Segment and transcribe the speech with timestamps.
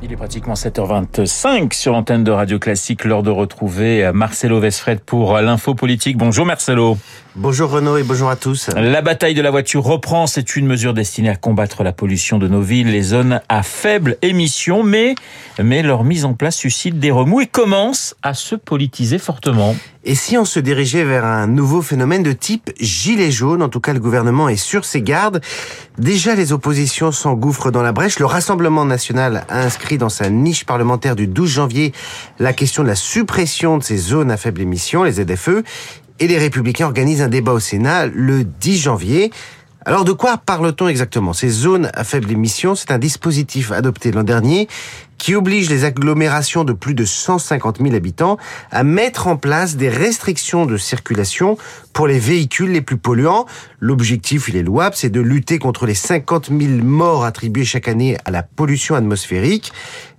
[0.00, 5.36] Il est pratiquement 7h25 sur l'antenne de Radio Classique, l'heure de retrouver Marcelo Vesfred pour
[5.40, 6.16] l'info politique.
[6.16, 6.96] Bonjour Marcelo.
[7.34, 8.68] Bonjour Renaud et bonjour à tous.
[8.76, 10.26] La bataille de la voiture reprend.
[10.26, 14.18] C'est une mesure destinée à combattre la pollution de nos villes, les zones à faible
[14.22, 15.16] émission, mais,
[15.62, 19.74] mais leur mise en place suscite des remous et commence à se politiser fortement.
[20.10, 23.78] Et si on se dirigeait vers un nouveau phénomène de type gilet jaune, en tout
[23.78, 25.42] cas le gouvernement est sur ses gardes.
[25.98, 28.18] Déjà les oppositions s'engouffrent dans la brèche.
[28.18, 31.92] Le Rassemblement national a inscrit dans sa niche parlementaire du 12 janvier
[32.38, 35.62] la question de la suppression de ces zones à faible émission, les ZFE.
[36.20, 39.30] Et les Républicains organisent un débat au Sénat le 10 janvier.
[39.84, 41.34] Alors de quoi parle-t-on exactement?
[41.34, 44.68] Ces zones à faible émission, c'est un dispositif adopté l'an dernier
[45.18, 48.38] qui oblige les agglomérations de plus de 150 000 habitants
[48.70, 51.58] à mettre en place des restrictions de circulation
[51.92, 53.46] pour les véhicules les plus polluants.
[53.80, 58.16] L'objectif, il est louable, c'est de lutter contre les 50 000 morts attribuées chaque année
[58.24, 59.72] à la pollution atmosphérique.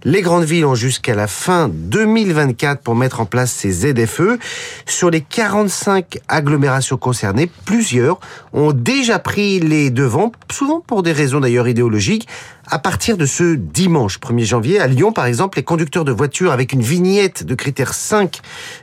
[0.05, 4.40] Les grandes villes ont jusqu'à la fin 2024 pour mettre en place ces ZFE.
[4.85, 8.20] Sur les 45 agglomérations concernées, plusieurs
[8.54, 12.29] ont déjà pris les devants, souvent pour des raisons d'ailleurs idéologiques,
[12.68, 16.73] à partir de ce dimanche 1er janvier, Lyon par exemple, les conducteurs de voitures avec
[16.73, 18.41] une vignette de critère 5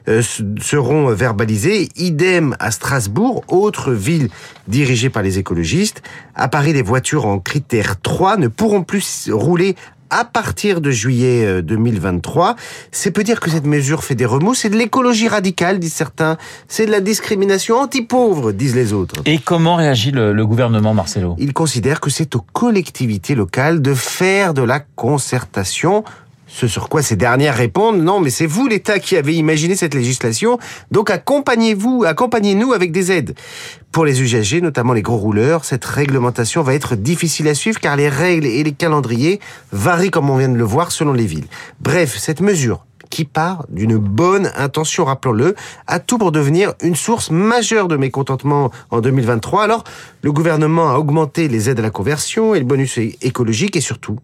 [0.09, 0.23] euh,
[0.61, 1.89] seront verbalisés.
[1.97, 4.29] Idem à Strasbourg, autre ville
[4.69, 6.03] dirigée par les écologistes.
[6.34, 9.77] À Paris, les voitures en critère 3 ne pourront plus rouler
[10.11, 12.51] à partir de juillet 2023.
[12.51, 12.55] Euh,
[12.91, 14.55] c'est peut dire que cette mesure fait des remous.
[14.55, 16.37] C'est de l'écologie radicale, disent certains.
[16.69, 19.23] C'est de la discrimination anti-pauvre, disent les autres.
[19.25, 21.37] Et comment réagit le, le gouvernement, Marcelo?
[21.39, 26.05] Il considère que c'est aux collectivités locales de faire de la concertation
[26.47, 29.95] ce sur quoi ces dernières répondent, non, mais c'est vous l'État qui avez imaginé cette
[29.95, 30.59] législation,
[30.91, 33.35] donc accompagnez-vous, accompagnez-nous avec des aides.
[33.93, 37.97] Pour les usagers, notamment les gros rouleurs, cette réglementation va être difficile à suivre car
[37.97, 39.41] les règles et les calendriers
[39.73, 41.47] varient comme on vient de le voir selon les villes.
[41.81, 45.55] Bref, cette mesure qui part d'une bonne intention, rappelons-le,
[45.87, 49.65] a tout pour devenir une source majeure de mécontentement en 2023.
[49.65, 49.84] Alors,
[50.22, 54.19] le gouvernement a augmenté les aides à la conversion et le bonus écologique et surtout,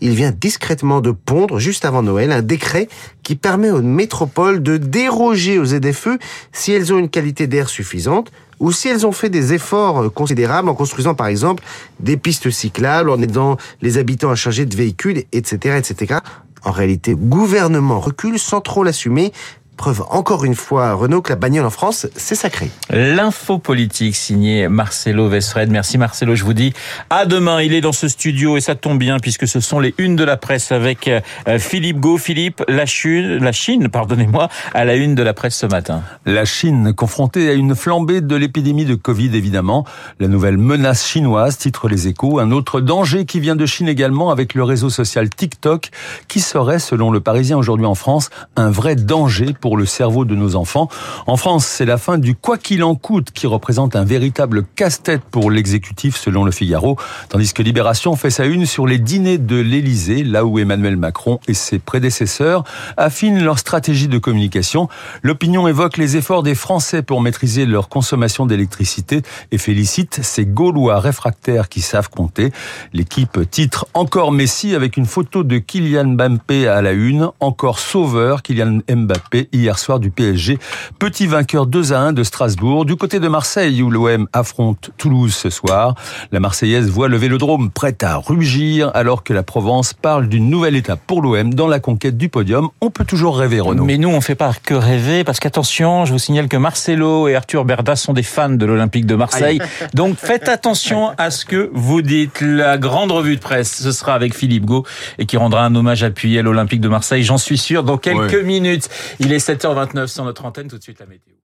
[0.00, 2.88] il vient discrètement de pondre, juste avant Noël, un décret
[3.22, 6.18] qui permet aux métropoles de déroger aux ZFE
[6.52, 8.30] si elles ont une qualité d'air suffisante
[8.60, 11.62] ou si elles ont fait des efforts considérables en construisant par exemple
[12.00, 16.20] des pistes cyclables, en aidant les habitants à changer de véhicule, etc., etc.
[16.64, 19.32] En réalité, gouvernement recule sans trop l'assumer.
[19.76, 22.70] Preuve encore une fois, Renault, que la bagnole en France, c'est sacré.
[22.90, 25.68] L'info politique signée Marcelo Vesfred.
[25.70, 26.72] Merci Marcelo, je vous dis
[27.10, 27.60] à demain.
[27.60, 30.22] Il est dans ce studio et ça tombe bien puisque ce sont les unes de
[30.22, 31.20] la presse avec euh,
[31.58, 32.18] Philippe Go.
[32.18, 36.02] Philippe, la Chine, la Chine pardonnez-moi, à la une de la presse ce matin.
[36.24, 39.84] La Chine, confrontée à une flambée de l'épidémie de Covid évidemment.
[40.20, 42.38] La nouvelle menace chinoise, titre les échos.
[42.38, 45.90] Un autre danger qui vient de Chine également avec le réseau social TikTok
[46.28, 50.34] qui serait, selon le Parisien aujourd'hui en France, un vrai danger pour le cerveau de
[50.34, 50.88] nos enfants.
[51.26, 55.22] En France, c'est la fin du quoi qu'il en coûte qui représente un véritable casse-tête
[55.30, 56.96] pour l'exécutif selon le Figaro,
[57.28, 61.40] tandis que Libération fait sa une sur les dîners de l'Élysée, là où Emmanuel Macron
[61.48, 62.64] et ses prédécesseurs
[62.96, 64.88] affinent leur stratégie de communication.
[65.22, 71.00] L'opinion évoque les efforts des Français pour maîtriser leur consommation d'électricité et félicite ces Gaulois
[71.00, 72.52] réfractaires qui savent compter.
[72.92, 78.42] L'équipe titre encore Messi avec une photo de Kylian Mbappé à la une, encore sauveur
[78.42, 80.58] Kylian Mbappé hier soir du PSG.
[80.98, 82.84] Petit vainqueur 2 à 1 de Strasbourg.
[82.84, 85.94] Du côté de Marseille, où l'OM affronte Toulouse ce soir,
[86.32, 90.76] la Marseillaise voit le Vélodrome prêt à rugir, alors que la Provence parle d'une nouvelle
[90.76, 92.68] étape pour l'OM dans la conquête du podium.
[92.80, 93.84] On peut toujours rêver, Renaud.
[93.84, 97.36] Mais nous, on fait pas que rêver, parce qu'attention, je vous signale que Marcelo et
[97.36, 99.60] Arthur Berda sont des fans de l'Olympique de Marseille.
[99.94, 102.40] Donc faites attention à ce que vous dites.
[102.40, 104.84] La grande revue de presse, ce sera avec Philippe Gau,
[105.18, 108.42] et qui rendra un hommage appuyé à l'Olympique de Marseille, j'en suis sûr, dans quelques
[108.42, 108.88] minutes.
[109.20, 111.34] Il est 7h29 sur notre antenne, tout de suite la météo.